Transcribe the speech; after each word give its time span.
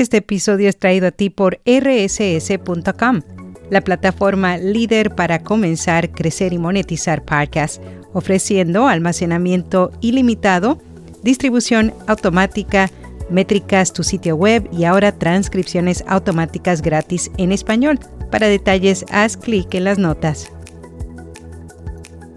Este 0.00 0.16
episodio 0.16 0.70
es 0.70 0.78
traído 0.78 1.08
a 1.08 1.10
ti 1.10 1.28
por 1.28 1.60
rss.com, 1.66 3.20
la 3.68 3.82
plataforma 3.82 4.56
líder 4.56 5.14
para 5.14 5.42
comenzar, 5.42 6.10
crecer 6.10 6.54
y 6.54 6.58
monetizar 6.58 7.22
podcasts, 7.22 7.82
ofreciendo 8.14 8.88
almacenamiento 8.88 9.92
ilimitado, 10.00 10.80
distribución 11.22 11.92
automática, 12.06 12.90
métricas, 13.28 13.92
tu 13.92 14.02
sitio 14.02 14.36
web 14.36 14.66
y 14.72 14.84
ahora 14.84 15.12
transcripciones 15.12 16.02
automáticas 16.06 16.80
gratis 16.80 17.30
en 17.36 17.52
español. 17.52 17.98
Para 18.30 18.46
detalles, 18.46 19.04
haz 19.10 19.36
clic 19.36 19.74
en 19.74 19.84
las 19.84 19.98
notas. 19.98 20.50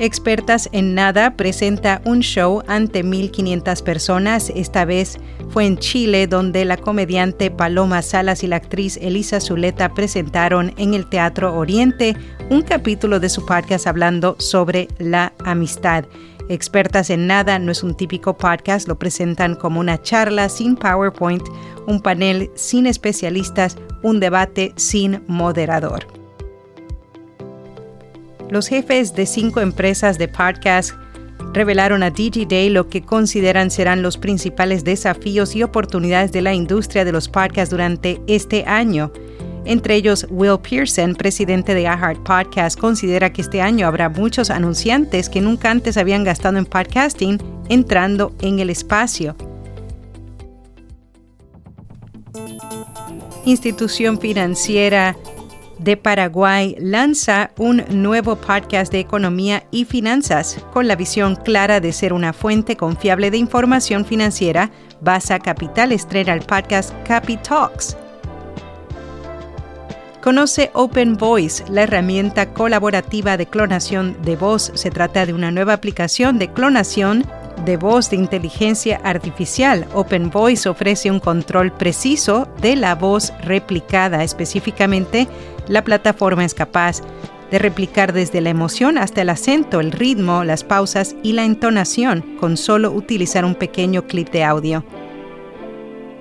Expertas 0.00 0.68
en 0.70 0.94
Nada 0.94 1.34
presenta 1.34 2.00
un 2.04 2.20
show 2.20 2.62
ante 2.68 3.04
1.500 3.04 3.82
personas. 3.82 4.52
Esta 4.54 4.84
vez 4.84 5.18
fue 5.50 5.66
en 5.66 5.76
Chile, 5.76 6.28
donde 6.28 6.64
la 6.64 6.76
comediante 6.76 7.50
Paloma 7.50 8.02
Salas 8.02 8.44
y 8.44 8.46
la 8.46 8.56
actriz 8.56 8.96
Elisa 8.98 9.40
Zuleta 9.40 9.94
presentaron 9.94 10.72
en 10.76 10.94
el 10.94 11.06
Teatro 11.06 11.56
Oriente 11.56 12.16
un 12.48 12.62
capítulo 12.62 13.18
de 13.18 13.28
su 13.28 13.44
podcast 13.44 13.88
hablando 13.88 14.36
sobre 14.38 14.86
la 14.98 15.32
amistad. 15.44 16.04
Expertas 16.48 17.10
en 17.10 17.26
Nada 17.26 17.58
no 17.58 17.72
es 17.72 17.82
un 17.82 17.96
típico 17.96 18.36
podcast, 18.36 18.86
lo 18.86 19.00
presentan 19.00 19.56
como 19.56 19.80
una 19.80 20.00
charla 20.00 20.48
sin 20.48 20.76
PowerPoint, 20.76 21.42
un 21.88 22.00
panel 22.00 22.50
sin 22.54 22.86
especialistas, 22.86 23.76
un 24.02 24.20
debate 24.20 24.72
sin 24.76 25.24
moderador. 25.26 26.17
Los 28.50 28.68
jefes 28.68 29.14
de 29.14 29.26
cinco 29.26 29.60
empresas 29.60 30.16
de 30.16 30.26
podcast 30.26 30.92
revelaron 31.52 32.02
a 32.02 32.10
DigiDay 32.10 32.70
lo 32.70 32.88
que 32.88 33.02
consideran 33.02 33.70
serán 33.70 34.00
los 34.00 34.16
principales 34.16 34.84
desafíos 34.84 35.54
y 35.54 35.62
oportunidades 35.62 36.32
de 36.32 36.40
la 36.40 36.54
industria 36.54 37.04
de 37.04 37.12
los 37.12 37.28
podcasts 37.28 37.70
durante 37.70 38.22
este 38.26 38.64
año. 38.66 39.12
Entre 39.66 39.96
ellos, 39.96 40.26
Will 40.30 40.58
Pearson, 40.58 41.14
presidente 41.14 41.74
de 41.74 41.82
iHeart 41.82 42.22
Podcast, 42.22 42.78
considera 42.78 43.34
que 43.34 43.42
este 43.42 43.60
año 43.60 43.86
habrá 43.86 44.08
muchos 44.08 44.48
anunciantes 44.48 45.28
que 45.28 45.42
nunca 45.42 45.70
antes 45.70 45.98
habían 45.98 46.24
gastado 46.24 46.56
en 46.56 46.64
podcasting 46.64 47.38
entrando 47.68 48.34
en 48.40 48.60
el 48.60 48.70
espacio. 48.70 49.36
Institución 53.44 54.18
financiera 54.18 55.16
de 55.78 55.96
Paraguay 55.96 56.76
lanza 56.78 57.50
un 57.58 57.84
nuevo 57.90 58.36
podcast 58.36 58.92
de 58.92 59.00
economía 59.00 59.64
y 59.70 59.84
finanzas 59.84 60.64
con 60.72 60.88
la 60.88 60.96
visión 60.96 61.36
clara 61.36 61.80
de 61.80 61.92
ser 61.92 62.12
una 62.12 62.32
fuente 62.32 62.76
confiable 62.76 63.30
de 63.30 63.38
información 63.38 64.04
financiera. 64.04 64.70
Basa 65.00 65.38
Capital 65.38 65.92
estrena 65.92 66.34
el 66.34 66.40
podcast 66.40 66.92
Capitalks. 67.06 67.96
Conoce 70.22 70.70
Open 70.74 71.16
Voice, 71.16 71.64
la 71.70 71.84
herramienta 71.84 72.52
colaborativa 72.52 73.36
de 73.36 73.46
clonación 73.46 74.16
de 74.22 74.36
voz. 74.36 74.72
Se 74.74 74.90
trata 74.90 75.24
de 75.24 75.32
una 75.32 75.50
nueva 75.50 75.74
aplicación 75.74 76.38
de 76.38 76.52
clonación 76.52 77.24
de 77.64 77.76
voz 77.76 78.10
de 78.10 78.16
inteligencia 78.16 79.00
artificial. 79.04 79.86
Open 79.94 80.30
Voice 80.30 80.68
ofrece 80.68 81.10
un 81.10 81.20
control 81.20 81.72
preciso 81.72 82.48
de 82.60 82.76
la 82.76 82.94
voz 82.94 83.32
replicada. 83.42 84.22
Específicamente, 84.24 85.28
la 85.68 85.84
plataforma 85.84 86.44
es 86.44 86.54
capaz 86.54 87.02
de 87.50 87.58
replicar 87.58 88.12
desde 88.12 88.40
la 88.40 88.50
emoción 88.50 88.98
hasta 88.98 89.22
el 89.22 89.30
acento, 89.30 89.80
el 89.80 89.92
ritmo, 89.92 90.44
las 90.44 90.64
pausas 90.64 91.16
y 91.22 91.32
la 91.32 91.44
entonación 91.44 92.36
con 92.38 92.56
solo 92.56 92.90
utilizar 92.90 93.44
un 93.44 93.54
pequeño 93.54 94.06
clip 94.06 94.30
de 94.30 94.44
audio. 94.44 94.84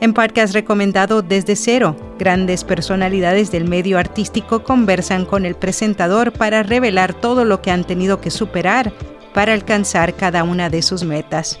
En 0.00 0.12
podcast 0.12 0.52
recomendado 0.52 1.22
desde 1.22 1.56
cero, 1.56 1.96
grandes 2.18 2.64
personalidades 2.64 3.50
del 3.50 3.66
medio 3.66 3.98
artístico 3.98 4.62
conversan 4.62 5.24
con 5.24 5.46
el 5.46 5.54
presentador 5.54 6.32
para 6.32 6.62
revelar 6.62 7.14
todo 7.14 7.46
lo 7.46 7.62
que 7.62 7.70
han 7.70 7.84
tenido 7.84 8.20
que 8.20 8.30
superar 8.30 8.92
para 9.36 9.52
alcanzar 9.52 10.14
cada 10.14 10.44
una 10.44 10.70
de 10.70 10.80
sus 10.80 11.04
metas. 11.04 11.60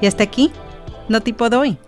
Y 0.00 0.08
hasta 0.08 0.24
aquí, 0.24 0.50
no 1.08 1.20
tipo 1.20 1.48
doy. 1.48 1.78